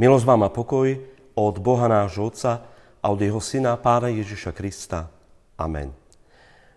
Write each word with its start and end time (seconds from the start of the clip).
Milosť 0.00 0.24
vám 0.24 0.48
a 0.48 0.50
pokoj 0.50 0.96
od 1.36 1.60
Boha 1.60 1.84
nášho 1.84 2.32
Otca 2.32 2.64
a 3.04 3.06
od 3.12 3.20
Jeho 3.20 3.36
Syna, 3.36 3.76
Pána 3.76 4.08
Ježiša 4.08 4.56
Krista. 4.56 5.12
Amen. 5.60 5.92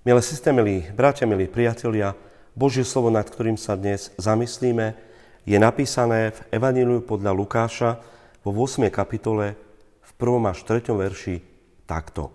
Milé 0.03 0.19
sestre, 0.19 0.51
milí 0.51 0.83
bratia, 0.91 1.23
milí 1.23 1.47
priatelia, 1.47 2.20
Božie 2.51 2.83
slovo, 2.83 3.07
nad 3.07 3.23
ktorým 3.23 3.55
sa 3.55 3.79
dnes 3.79 4.11
zamyslíme, 4.20 4.99
je 5.47 5.55
napísané 5.55 6.35
v 6.35 6.39
Evaníliu 6.51 6.99
podľa 6.99 7.31
Lukáša 7.31 8.03
vo 8.43 8.51
8. 8.51 8.91
kapitole 8.91 9.55
v 10.03 10.12
1. 10.20 10.43
až 10.51 10.59
3. 10.67 10.91
verši 10.91 11.40
takto. 11.87 12.27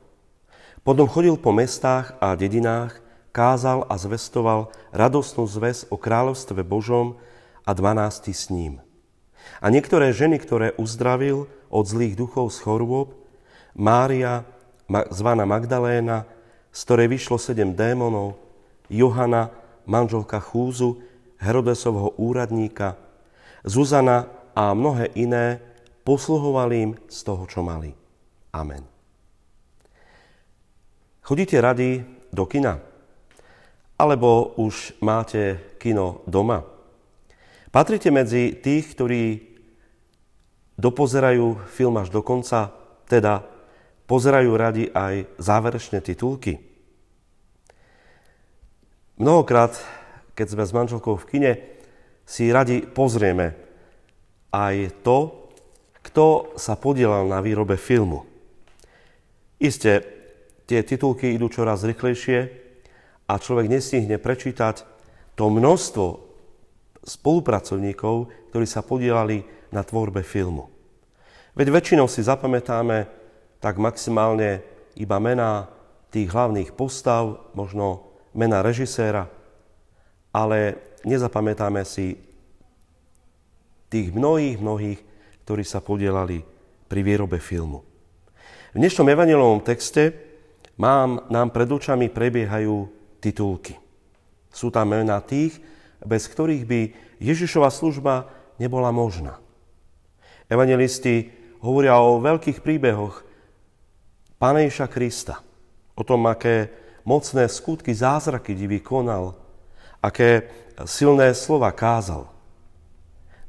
Potom 0.89 1.05
chodil 1.05 1.37
po 1.37 1.53
mestách 1.53 2.17
a 2.17 2.33
dedinách, 2.33 2.97
kázal 3.37 3.85
a 3.93 3.95
zvestoval 4.01 4.73
radostnú 4.97 5.45
zväz 5.45 5.85
o 5.93 6.01
kráľovstve 6.01 6.65
Božom 6.65 7.21
a 7.69 7.77
dvanácti 7.77 8.33
s 8.33 8.49
ním. 8.49 8.88
A 9.59 9.67
niektoré 9.73 10.15
ženy, 10.15 10.39
ktoré 10.39 10.77
uzdravil 10.79 11.51
od 11.69 11.85
zlých 11.85 12.15
duchov 12.15 12.55
z 12.55 12.63
chorôb, 12.63 13.15
Mária, 13.79 14.43
zvaná 14.89 15.47
Magdaléna, 15.47 16.27
z 16.75 16.81
ktorej 16.85 17.09
vyšlo 17.15 17.39
sedem 17.39 17.75
démonov, 17.75 18.39
Johana, 18.91 19.53
manželka 19.87 20.43
Chúzu, 20.43 20.99
Herodesovho 21.39 22.19
úradníka, 22.19 22.99
Zuzana 23.63 24.27
a 24.55 24.75
mnohé 24.75 25.15
iné 25.15 25.63
posluhovali 26.03 26.75
im 26.79 26.93
z 27.07 27.19
toho, 27.23 27.45
čo 27.47 27.61
mali. 27.63 27.95
Amen. 28.55 28.83
Chodíte 31.23 31.61
rady 31.61 32.03
do 32.33 32.49
kina? 32.49 32.89
alebo 33.99 34.55
už 34.63 35.03
máte 35.03 35.75
kino 35.83 36.23
doma? 36.31 36.63
Patrite 37.69 38.09
medzi 38.09 38.57
tých, 38.57 38.97
ktorí 38.97 39.45
dopozerajú 40.79 41.69
film 41.69 42.01
až 42.01 42.09
do 42.09 42.25
konca, 42.25 42.73
teda 43.05 43.45
pozerajú 44.09 44.53
radi 44.57 44.85
aj 44.89 45.37
záverečné 45.37 46.01
titulky? 46.01 46.57
Mnohokrát, 49.19 49.75
keď 50.33 50.47
sme 50.55 50.65
s 50.65 50.73
manželkou 50.73 51.19
v 51.19 51.29
kine, 51.29 51.53
si 52.23 52.49
radi 52.49 52.87
pozrieme 52.87 53.59
aj 54.55 55.05
to, 55.05 55.49
kto 56.07 56.57
sa 56.57 56.79
podielal 56.79 57.29
na 57.29 57.43
výrobe 57.45 57.77
filmu. 57.77 58.25
Isté, 59.59 60.01
tie 60.65 60.81
titulky 60.87 61.35
idú 61.35 61.51
čoraz 61.51 61.85
rýchlejšie, 61.85 62.69
a 63.29 63.37
človek 63.37 63.69
nestihne 63.69 64.17
prečítať 64.17 64.89
to 65.37 65.53
množstvo 65.53 66.28
spolupracovníkov, 67.09 68.29
ktorí 68.53 68.67
sa 68.69 68.85
podielali 68.85 69.41
na 69.73 69.81
tvorbe 69.81 70.21
filmu. 70.21 70.69
Veď 71.57 71.73
väčšinou 71.73 72.07
si 72.07 72.21
zapamätáme 72.21 73.09
tak 73.59 73.81
maximálne 73.81 74.63
iba 74.95 75.19
mená 75.19 75.67
tých 76.13 76.31
hlavných 76.31 76.77
postav, 76.77 77.51
možno 77.57 78.15
mena 78.37 78.63
režiséra, 78.63 79.27
ale 80.31 80.79
nezapamätáme 81.03 81.83
si 81.83 82.21
tých 83.89 84.13
mnohých, 84.13 84.61
mnohých, 84.61 85.01
ktorí 85.43 85.65
sa 85.65 85.81
podielali 85.81 86.45
pri 86.87 87.01
výrobe 87.01 87.41
filmu. 87.41 87.83
V 88.73 88.77
dnešnom 88.77 89.09
evanilovom 89.09 89.65
texte 89.65 90.13
mám, 90.77 91.25
nám 91.33 91.51
pred 91.51 91.69
očami 91.73 92.13
prebiehajú 92.13 92.87
titulky. 93.19 93.75
Sú 94.53 94.69
tam 94.69 94.93
mená 94.93 95.19
tých, 95.25 95.57
bez 96.05 96.31
ktorých 96.31 96.65
by 96.65 96.81
Ježišova 97.19 97.71
služba 97.71 98.31
nebola 98.59 98.91
možná. 98.95 99.39
Evangelisti 100.49 101.31
hovoria 101.61 101.99
o 101.99 102.23
veľkých 102.23 102.63
príbehoch 102.63 103.27
Pána 104.39 104.63
Ježa 104.63 104.87
Krista, 104.87 105.43
o 105.99 106.07
tom, 106.07 106.23
aké 106.31 106.71
mocné 107.03 107.51
skutky, 107.51 107.91
zázraky 107.91 108.55
divy 108.55 108.79
konal, 108.79 109.35
aké 109.99 110.47
silné 110.87 111.35
slova 111.35 111.75
kázal. 111.75 112.31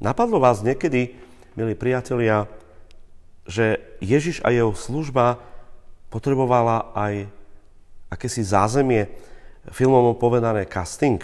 Napadlo 0.01 0.41
vás 0.41 0.65
niekedy, 0.65 1.13
milí 1.53 1.77
priatelia, 1.77 2.49
že 3.45 3.77
Ježiš 4.01 4.41
a 4.41 4.49
jeho 4.49 4.73
služba 4.73 5.37
potrebovala 6.09 6.89
aj 6.97 7.29
akési 8.09 8.41
zázemie, 8.41 9.05
filmom 9.69 10.17
povedané 10.17 10.65
casting. 10.65 11.21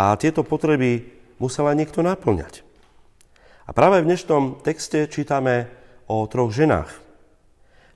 A 0.00 0.16
tieto 0.16 0.40
potreby 0.40 1.12
musela 1.36 1.76
niekto 1.76 2.00
naplňať. 2.00 2.64
A 3.68 3.76
práve 3.76 4.00
v 4.00 4.08
dnešnom 4.08 4.64
texte 4.64 5.04
čítame 5.12 5.68
o 6.08 6.24
troch 6.24 6.48
ženách. 6.56 6.88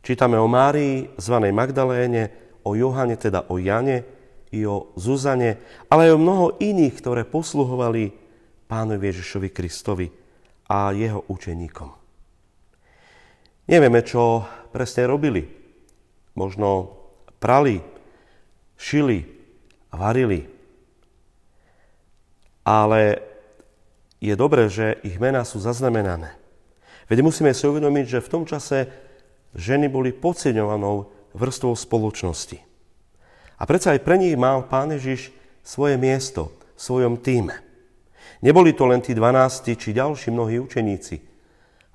Čítame 0.04 0.36
o 0.36 0.44
Márii, 0.44 1.08
zvanej 1.16 1.56
Magdaléne, 1.56 2.28
o 2.60 2.76
Johane, 2.76 3.16
teda 3.16 3.48
o 3.48 3.56
Jane, 3.56 4.04
i 4.52 4.68
o 4.68 4.92
Zuzane, 5.00 5.58
ale 5.88 6.06
aj 6.06 6.12
o 6.14 6.20
mnoho 6.20 6.46
iných, 6.60 6.94
ktoré 7.00 7.24
posluhovali 7.24 8.12
pánovi 8.68 9.10
Ježišovi 9.10 9.48
Kristovi 9.50 10.06
a 10.68 10.92
jeho 10.92 11.24
učeníkom. 11.26 11.90
Nevieme, 13.64 14.04
čo 14.04 14.44
presne 14.70 15.08
robili. 15.08 15.42
Možno 16.36 17.00
prali, 17.40 17.80
šili 18.76 19.24
varili. 19.88 20.53
Ale 22.64 23.20
je 24.24 24.34
dobré, 24.34 24.72
že 24.72 24.96
ich 25.04 25.20
mená 25.20 25.44
sú 25.44 25.60
zaznamenané. 25.60 26.32
Veď 27.12 27.20
musíme 27.20 27.52
si 27.52 27.68
uvedomiť, 27.68 28.18
že 28.18 28.24
v 28.24 28.32
tom 28.32 28.42
čase 28.48 28.88
ženy 29.52 29.92
boli 29.92 30.16
podceňovanou 30.16 31.12
vrstvou 31.36 31.76
spoločnosti. 31.76 32.58
A 33.60 33.62
predsa 33.68 33.92
aj 33.94 34.02
pre 34.02 34.16
nich 34.16 34.34
mal 34.34 34.64
Pán 34.66 34.96
Ježiš 34.96 35.30
svoje 35.60 36.00
miesto 36.00 36.50
v 36.74 36.80
svojom 36.80 37.20
týme. 37.20 37.60
Neboli 38.40 38.72
to 38.72 38.88
len 38.88 39.00
tí 39.04 39.12
12 39.12 39.76
či 39.76 39.96
ďalší 39.96 40.32
mnohí 40.32 40.60
učeníci, 40.60 41.20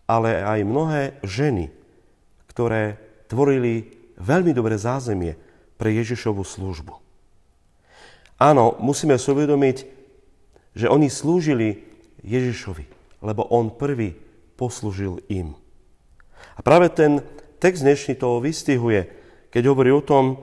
ale 0.10 0.42
aj 0.42 0.60
mnohé 0.66 1.02
ženy, 1.22 1.70
ktoré 2.50 2.98
tvorili 3.30 3.94
veľmi 4.18 4.52
dobré 4.54 4.78
zázemie 4.78 5.38
pre 5.78 5.94
Ježišovu 5.94 6.42
službu. 6.42 6.94
Áno, 8.40 8.80
musíme 8.80 9.20
si 9.20 9.30
uvedomiť, 9.30 9.99
že 10.80 10.88
oni 10.88 11.12
slúžili 11.12 11.84
Ježišovi, 12.24 12.88
lebo 13.20 13.44
on 13.52 13.76
prvý 13.76 14.16
poslúžil 14.56 15.20
im. 15.28 15.52
A 16.56 16.64
práve 16.64 16.88
ten 16.88 17.20
text 17.60 17.84
dnešný 17.84 18.16
to 18.16 18.40
vystihuje, 18.40 19.12
keď 19.52 19.76
hovorí 19.76 19.92
o 19.92 20.00
tom, 20.00 20.40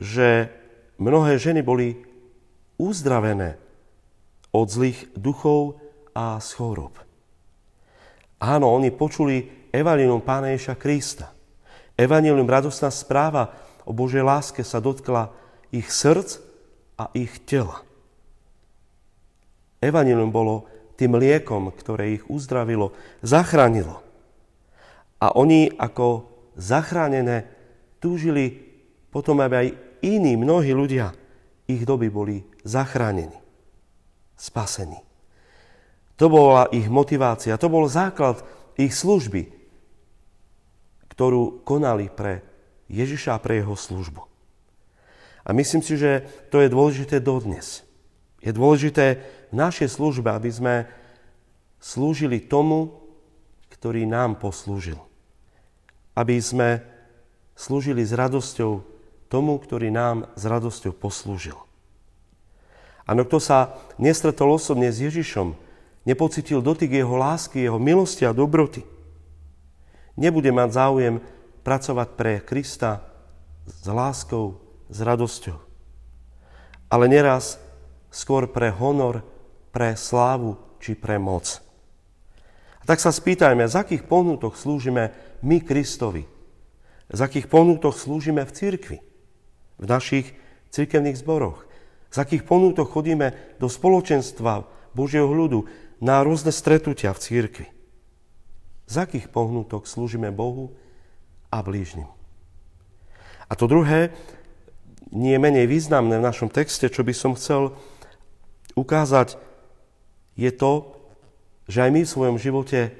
že 0.00 0.48
mnohé 0.96 1.36
ženy 1.36 1.60
boli 1.60 2.00
uzdravené 2.80 3.60
od 4.56 4.66
zlých 4.72 5.12
duchov 5.12 5.76
a 6.16 6.40
z 6.40 6.48
chorob. 6.56 6.96
Áno, 8.40 8.72
oni 8.72 8.88
počuli 8.88 9.68
evanilium 9.68 10.24
Pána 10.24 10.56
Ježa 10.56 10.80
Krista. 10.80 11.28
Evanilium, 11.94 12.48
radostná 12.48 12.88
správa 12.88 13.52
o 13.84 13.92
Božej 13.92 14.24
láske 14.24 14.64
sa 14.64 14.80
dotkla 14.80 15.30
ich 15.70 15.92
srdc 15.92 16.40
a 16.96 17.10
ich 17.12 17.42
tela. 17.44 17.84
Evangelium 19.84 20.32
bolo 20.32 20.64
tým 20.96 21.18
liekom, 21.18 21.74
ktoré 21.74 22.16
ich 22.18 22.24
uzdravilo, 22.30 22.94
zachránilo. 23.20 24.00
A 25.20 25.34
oni 25.34 25.68
ako 25.74 26.28
zachránené 26.54 27.48
túžili 27.98 28.62
potom, 29.10 29.38
aby 29.42 29.54
aj 29.54 29.68
iní, 30.04 30.34
mnohí 30.34 30.74
ľudia 30.74 31.14
ich 31.70 31.86
doby 31.86 32.12
boli 32.12 32.44
zachránení, 32.66 33.36
spasení. 34.36 35.00
To 36.20 36.30
bola 36.30 36.70
ich 36.70 36.86
motivácia, 36.86 37.58
to 37.58 37.66
bol 37.66 37.90
základ 37.90 38.42
ich 38.78 38.94
služby, 38.94 39.50
ktorú 41.10 41.62
konali 41.66 42.10
pre 42.10 42.42
Ježiša 42.90 43.38
a 43.38 43.42
pre 43.42 43.62
jeho 43.62 43.74
službu. 43.74 44.22
A 45.44 45.50
myslím 45.52 45.82
si, 45.84 45.94
že 46.00 46.24
to 46.48 46.62
je 46.62 46.72
dôležité 46.72 47.20
dodnes. 47.20 47.84
Je 48.40 48.52
dôležité 48.52 49.20
v 49.54 49.62
našej 49.62 49.86
službe, 49.86 50.34
aby 50.34 50.50
sme 50.50 50.74
slúžili 51.78 52.42
tomu, 52.42 52.90
ktorý 53.70 54.02
nám 54.02 54.42
poslúžil. 54.42 54.98
Aby 56.18 56.42
sme 56.42 56.82
slúžili 57.54 58.02
s 58.02 58.10
radosťou 58.10 58.82
tomu, 59.30 59.54
ktorý 59.62 59.94
nám 59.94 60.26
s 60.34 60.42
radosťou 60.42 60.90
poslúžil. 60.98 61.54
Áno, 63.06 63.22
kto 63.22 63.38
sa 63.38 63.78
nestretol 63.94 64.58
osobne 64.58 64.90
s 64.90 64.98
Ježišom, 64.98 65.54
nepocitil 66.02 66.58
dotyk 66.58 66.90
jeho 66.90 67.14
lásky, 67.14 67.62
jeho 67.62 67.78
milosti 67.78 68.26
a 68.26 68.34
dobroty, 68.34 68.82
nebude 70.18 70.50
mať 70.50 70.68
záujem 70.74 71.14
pracovať 71.62 72.08
pre 72.18 72.42
Krista 72.42 73.06
s 73.70 73.86
láskou, 73.86 74.58
s 74.90 74.98
radosťou. 74.98 75.58
Ale 76.90 77.06
neraz 77.06 77.60
skôr 78.08 78.48
pre 78.48 78.70
honor, 78.70 79.33
pre 79.74 79.98
slávu 79.98 80.54
či 80.78 80.94
pre 80.94 81.18
moc. 81.18 81.58
A 82.78 82.84
tak 82.86 83.02
sa 83.02 83.10
spýtajme, 83.10 83.66
z 83.66 83.74
akých 83.74 84.06
pohnutok 84.06 84.54
slúžime 84.54 85.10
my 85.42 85.58
Kristovi? 85.58 86.30
Z 87.10 87.18
akých 87.18 87.50
pohnutok 87.50 87.98
slúžime 87.98 88.46
v 88.46 88.54
cirkvi? 88.54 88.98
V 89.82 89.84
našich 89.90 90.30
cirkevných 90.70 91.18
zboroch? 91.18 91.66
Z 92.14 92.22
akých 92.22 92.46
ponútok 92.46 92.94
chodíme 92.94 93.34
do 93.58 93.66
spoločenstva 93.66 94.70
Božieho 94.94 95.26
ľudu 95.26 95.66
na 95.98 96.22
rôzne 96.22 96.54
stretnutia 96.54 97.10
v 97.10 97.18
cirkvi? 97.18 97.66
Z 98.86 98.94
akých 99.02 99.34
pohnutok 99.34 99.90
slúžime 99.90 100.30
Bohu 100.30 100.78
a 101.50 101.58
blížnym? 101.66 102.06
A 103.50 103.52
to 103.58 103.66
druhé, 103.66 104.14
nie 105.10 105.34
menej 105.42 105.66
významné 105.66 106.22
v 106.22 106.26
našom 106.26 106.50
texte, 106.52 106.86
čo 106.86 107.02
by 107.02 107.10
som 107.10 107.34
chcel 107.34 107.74
ukázať, 108.78 109.34
je 110.34 110.50
to, 110.50 110.94
že 111.70 111.82
aj 111.86 111.90
my 111.90 112.00
v 112.04 112.12
svojom 112.12 112.36
živote 112.36 112.92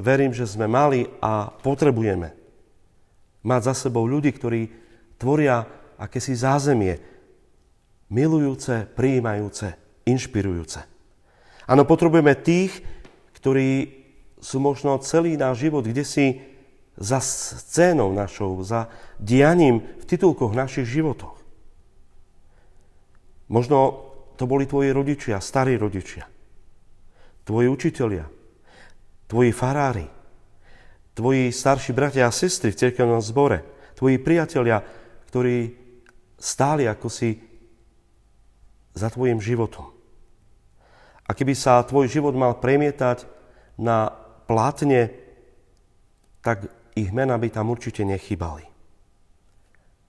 verím, 0.00 0.32
že 0.32 0.48
sme 0.48 0.66
mali 0.66 1.06
a 1.22 1.48
potrebujeme 1.50 2.32
mať 3.46 3.60
za 3.62 3.74
sebou 3.86 4.04
ľudí, 4.04 4.34
ktorí 4.34 4.68
tvoria 5.16 5.64
akési 5.96 6.34
zázemie, 6.34 6.98
milujúce, 8.10 8.86
prijímajúce, 8.92 9.74
inšpirujúce. 10.06 10.82
Áno, 11.66 11.82
potrebujeme 11.82 12.34
tých, 12.38 12.82
ktorí 13.38 13.90
sú 14.38 14.62
možno 14.62 14.98
celý 15.02 15.34
náš 15.34 15.66
život, 15.66 15.82
kde 15.82 16.04
si 16.06 16.38
za 16.96 17.20
scénou 17.20 18.14
našou, 18.14 18.62
za 18.62 18.88
dianím 19.20 19.84
v 20.00 20.04
titulkoch 20.06 20.54
našich 20.54 20.86
životoch. 20.88 21.36
Možno 23.50 24.05
to 24.36 24.44
boli 24.44 24.68
tvoji 24.68 24.92
rodičia, 24.92 25.40
starí 25.40 25.80
rodičia, 25.80 26.28
tvoji 27.42 27.66
učitelia, 27.66 28.28
tvoji 29.26 29.50
farári, 29.50 30.06
tvoji 31.16 31.48
starší 31.48 31.96
bratia 31.96 32.28
a 32.28 32.34
sestry 32.34 32.70
v 32.70 32.80
cirkevnom 32.80 33.24
zbore, 33.24 33.64
tvoji 33.96 34.20
priatelia, 34.20 34.84
ktorí 35.32 35.72
stáli 36.36 36.84
ako 36.84 37.08
si 37.08 37.40
za 38.92 39.08
tvojim 39.08 39.40
životom. 39.40 39.88
A 41.26 41.34
keby 41.34 41.58
sa 41.58 41.82
tvoj 41.82 42.06
život 42.06 42.36
mal 42.38 42.60
premietať 42.62 43.26
na 43.80 44.14
plátne, 44.46 45.10
tak 46.38 46.70
ich 46.94 47.10
mena 47.10 47.34
by 47.34 47.50
tam 47.50 47.74
určite 47.74 48.06
nechybali. 48.06 48.62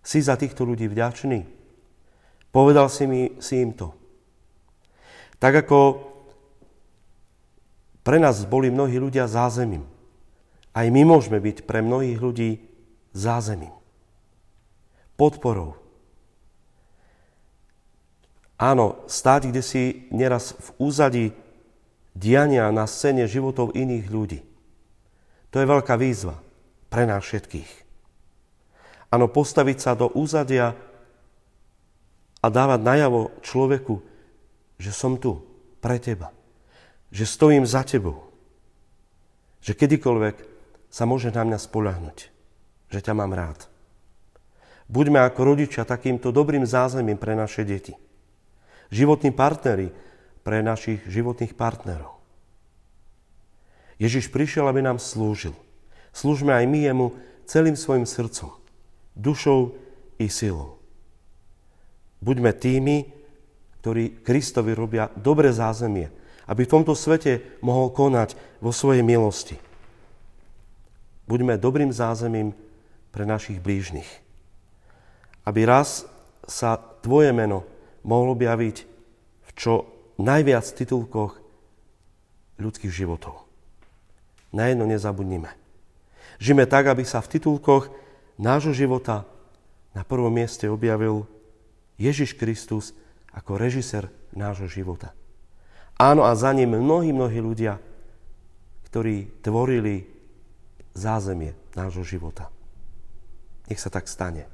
Si 0.06 0.22
za 0.22 0.38
týchto 0.38 0.64
ľudí 0.64 0.86
vďačný? 0.88 1.42
Povedal 2.54 2.88
si, 2.88 3.04
mi, 3.10 3.36
si 3.42 3.60
im 3.60 3.74
to. 3.74 3.97
Tak 5.38 5.68
ako 5.68 5.80
pre 8.02 8.18
nás 8.18 8.42
boli 8.48 8.72
mnohí 8.72 8.98
ľudia 8.98 9.28
zázemím, 9.28 9.86
aj 10.72 10.88
my 10.94 11.02
môžeme 11.04 11.42
byť 11.42 11.66
pre 11.66 11.82
mnohých 11.82 12.20
ľudí 12.22 12.50
zázemím, 13.12 13.74
podporou. 15.18 15.76
Áno, 18.58 19.06
stáť 19.06 19.54
kde 19.54 19.62
si 19.62 20.10
neraz 20.10 20.58
v 20.58 20.68
úzadí 20.82 21.26
diania 22.18 22.74
na 22.74 22.90
scéne 22.90 23.30
životov 23.30 23.78
iných 23.78 24.06
ľudí. 24.10 24.42
To 25.54 25.62
je 25.62 25.70
veľká 25.70 25.94
výzva 25.94 26.42
pre 26.90 27.06
nás 27.06 27.22
všetkých. 27.22 27.70
Áno, 29.14 29.30
postaviť 29.30 29.78
sa 29.78 29.94
do 29.94 30.10
úzadia 30.10 30.74
a 32.42 32.48
dávať 32.50 32.82
najavo 32.82 33.22
človeku, 33.46 34.02
že 34.78 34.94
som 34.94 35.18
tu 35.18 35.42
pre 35.82 35.98
teba. 35.98 36.34
Že 37.10 37.26
stojím 37.26 37.66
za 37.66 37.82
tebou. 37.86 38.30
Že 39.62 39.74
kedykoľvek 39.74 40.36
sa 40.88 41.04
môže 41.10 41.34
na 41.34 41.44
mňa 41.44 41.60
spolahnuť. 41.60 42.18
Že 42.94 43.00
ťa 43.02 43.14
mám 43.14 43.34
rád. 43.34 43.68
Buďme 44.88 45.20
ako 45.28 45.54
rodičia 45.54 45.84
takýmto 45.84 46.32
dobrým 46.32 46.64
zázemím 46.64 47.20
pre 47.20 47.36
naše 47.36 47.68
deti. 47.68 47.92
Životní 48.88 49.36
partnery 49.36 49.92
pre 50.48 50.64
našich 50.64 51.04
životných 51.04 51.60
partnerov. 51.60 52.16
Ježiš 54.00 54.32
prišiel, 54.32 54.64
aby 54.70 54.80
nám 54.86 55.02
slúžil. 55.02 55.58
Slúžme 56.16 56.56
aj 56.56 56.66
my 56.70 56.80
jemu 56.88 57.08
celým 57.44 57.76
svojim 57.76 58.06
srdcom, 58.08 58.54
dušou 59.18 59.76
i 60.22 60.32
silou. 60.32 60.80
Buďme 62.22 62.54
tými, 62.54 63.17
ktorí 63.88 64.20
Kristovi 64.20 64.76
robia 64.76 65.08
dobre 65.16 65.48
zázemie, 65.48 66.12
aby 66.52 66.68
v 66.68 66.74
tomto 66.76 66.92
svete 66.92 67.40
mohol 67.64 67.96
konať 67.96 68.36
vo 68.60 68.76
svojej 68.76 69.00
milosti. 69.00 69.56
Buďme 71.24 71.56
dobrým 71.56 71.88
zázemím 71.96 72.52
pre 73.16 73.24
našich 73.24 73.64
blížnych. 73.64 74.12
Aby 75.48 75.72
raz 75.72 76.04
sa 76.44 76.76
Tvoje 77.00 77.32
meno 77.32 77.64
mohlo 78.04 78.36
objaviť 78.36 78.84
v 79.48 79.52
čo 79.56 79.88
najviac 80.20 80.68
titulkoch 80.68 81.40
ľudských 82.60 82.92
životov. 82.92 83.48
Na 84.52 84.68
jedno 84.68 84.84
nezabudnime. 84.84 85.56
Žijeme 86.44 86.68
tak, 86.68 86.92
aby 86.92 87.08
sa 87.08 87.24
v 87.24 87.40
titulkoch 87.40 87.88
nášho 88.36 88.76
života 88.76 89.24
na 89.96 90.04
prvom 90.04 90.36
mieste 90.36 90.68
objavil 90.68 91.24
Ježiš 91.96 92.36
Kristus, 92.36 92.92
ako 93.38 93.62
režisér 93.62 94.10
nášho 94.34 94.66
života. 94.66 95.14
Áno, 95.98 96.26
a 96.26 96.34
za 96.34 96.50
ním 96.54 96.78
mnohí, 96.82 97.14
mnohí 97.14 97.38
ľudia, 97.38 97.78
ktorí 98.90 99.46
tvorili 99.46 100.10
zázemie 100.98 101.54
nášho 101.78 102.02
života. 102.02 102.50
Nech 103.70 103.78
sa 103.78 103.94
tak 103.94 104.10
stane. 104.10 104.50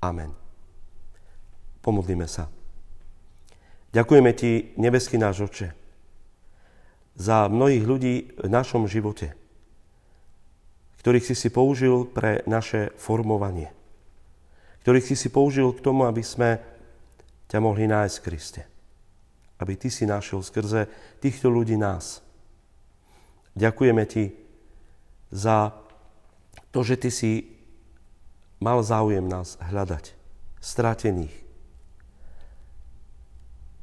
Amen. 0.00 0.32
Pomodlíme 1.84 2.24
sa. 2.24 2.48
Ďakujeme 3.92 4.32
Ti, 4.32 4.74
nebeský 4.80 5.20
náš 5.20 5.44
oče, 5.44 5.68
za 7.14 7.46
mnohých 7.46 7.84
ľudí 7.86 8.14
v 8.34 8.48
našom 8.50 8.90
živote, 8.90 9.38
ktorých 10.98 11.30
si 11.30 11.34
si 11.38 11.48
použil 11.52 12.08
pre 12.08 12.42
naše 12.48 12.90
formovanie, 12.98 13.70
ktorých 14.82 15.06
si 15.12 15.14
si 15.14 15.28
použil 15.30 15.70
k 15.76 15.84
tomu, 15.84 16.10
aby 16.10 16.26
sme 16.26 16.58
ťa 17.48 17.58
mohli 17.60 17.88
nájsť, 17.88 18.16
Kriste. 18.22 18.62
Aby 19.60 19.78
Ty 19.78 19.88
si 19.88 20.04
našiel 20.04 20.42
skrze 20.42 20.88
týchto 21.22 21.48
ľudí 21.48 21.78
nás. 21.78 22.20
Ďakujeme 23.54 24.04
Ti 24.06 24.34
za 25.30 25.72
to, 26.74 26.82
že 26.82 26.98
Ty 26.98 27.10
si 27.10 27.32
mal 28.58 28.82
záujem 28.82 29.24
nás 29.24 29.60
hľadať, 29.62 30.14
stratených. 30.58 31.34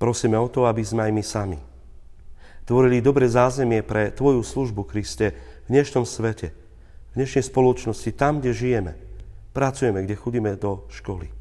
Prosíme 0.02 0.36
o 0.42 0.50
to, 0.50 0.66
aby 0.66 0.82
sme 0.82 1.08
aj 1.08 1.14
my 1.14 1.24
sami 1.24 1.60
tvorili 2.72 3.04
dobre 3.04 3.28
zázemie 3.28 3.84
pre 3.84 4.16
Tvoju 4.16 4.40
službu, 4.40 4.88
Kriste, 4.88 5.36
v 5.68 5.76
dnešnom 5.76 6.08
svete, 6.08 6.56
v 7.12 7.14
dnešnej 7.20 7.44
spoločnosti, 7.44 8.16
tam, 8.16 8.40
kde 8.40 8.56
žijeme, 8.56 8.94
pracujeme, 9.52 10.08
kde 10.08 10.16
chodíme 10.16 10.56
do 10.56 10.88
školy. 10.88 11.41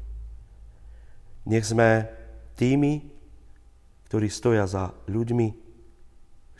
Nech 1.47 1.65
sme 1.65 2.05
tými, 2.53 3.01
ktorí 4.05 4.27
stoja 4.29 4.67
za 4.69 4.93
ľuďmi, 5.09 5.47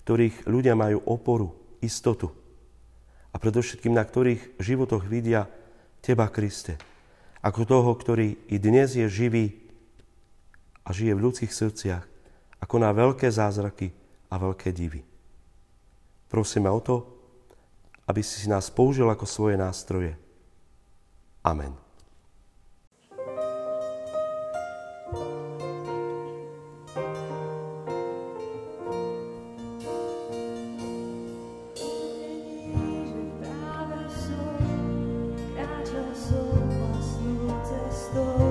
ktorých 0.01 0.49
ľudia 0.49 0.73
majú 0.73 1.03
oporu, 1.05 1.53
istotu 1.81 2.33
a 3.31 3.35
predovšetkým 3.37 3.93
na 3.93 4.03
ktorých 4.03 4.59
životoch 4.59 5.05
vidia 5.05 5.47
Teba, 6.01 6.27
Kriste, 6.33 6.77
ako 7.41 7.61
toho, 7.65 7.91
ktorý 7.93 8.49
i 8.49 8.57
dnes 8.57 8.97
je 8.97 9.05
živý 9.05 9.61
a 10.85 10.89
žije 10.89 11.13
v 11.13 11.23
ľudských 11.29 11.53
srdciach, 11.53 12.03
ako 12.61 12.75
na 12.81 12.89
veľké 12.93 13.29
zázraky 13.29 13.93
a 14.29 14.35
veľké 14.37 14.73
divy. 14.73 15.01
Prosíme 16.29 16.69
o 16.69 16.79
to, 16.81 16.95
aby 18.09 18.21
si 18.25 18.49
nás 18.49 18.73
použil 18.73 19.05
ako 19.09 19.25
svoje 19.29 19.55
nástroje. 19.59 20.17
Amen. 21.45 21.90
oh 38.13 38.49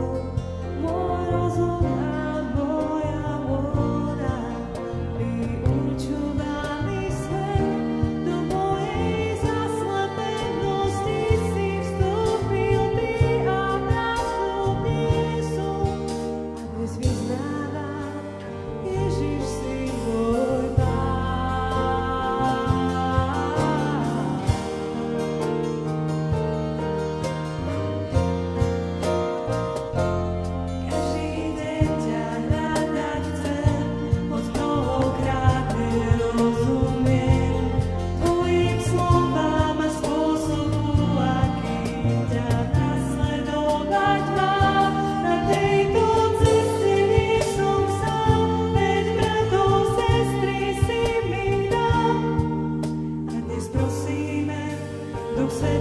say 55.50 55.79